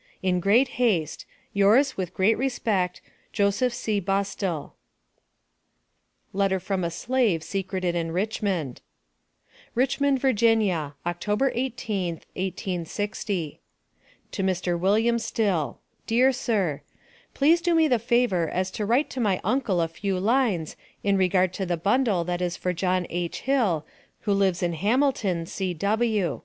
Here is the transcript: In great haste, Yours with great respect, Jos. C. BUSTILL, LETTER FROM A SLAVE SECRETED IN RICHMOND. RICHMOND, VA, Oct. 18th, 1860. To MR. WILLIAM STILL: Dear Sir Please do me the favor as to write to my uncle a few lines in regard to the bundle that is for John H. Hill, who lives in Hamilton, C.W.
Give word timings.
In 0.23 0.39
great 0.39 0.81
haste, 0.81 1.27
Yours 1.53 1.95
with 1.95 2.15
great 2.15 2.35
respect, 2.35 3.01
Jos. 3.33 3.57
C. 3.71 3.99
BUSTILL, 3.99 4.73
LETTER 6.33 6.59
FROM 6.59 6.83
A 6.83 6.89
SLAVE 6.89 7.43
SECRETED 7.43 7.93
IN 7.93 8.11
RICHMOND. 8.11 8.81
RICHMOND, 9.75 10.17
VA, 10.19 10.27
Oct. 10.33 10.97
18th, 11.05 12.23
1860. 12.33 13.59
To 14.31 14.41
MR. 14.41 14.79
WILLIAM 14.79 15.19
STILL: 15.19 15.79
Dear 16.07 16.31
Sir 16.33 16.81
Please 17.35 17.61
do 17.61 17.75
me 17.75 17.87
the 17.87 17.99
favor 17.99 18.49
as 18.49 18.71
to 18.71 18.87
write 18.87 19.11
to 19.11 19.19
my 19.19 19.39
uncle 19.43 19.79
a 19.81 19.87
few 19.87 20.19
lines 20.19 20.75
in 21.03 21.15
regard 21.15 21.53
to 21.53 21.65
the 21.67 21.77
bundle 21.77 22.23
that 22.23 22.41
is 22.41 22.57
for 22.57 22.73
John 22.73 23.05
H. 23.11 23.41
Hill, 23.41 23.85
who 24.21 24.33
lives 24.33 24.63
in 24.63 24.73
Hamilton, 24.73 25.45
C.W. 25.45 26.39